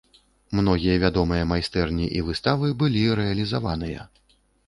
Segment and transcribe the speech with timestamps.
[0.59, 4.09] Многія вядомыя майстэрні і выставы былі рэалізаваныя.